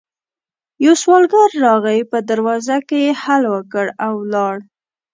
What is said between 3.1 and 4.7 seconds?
هل وکړ او ولاړ.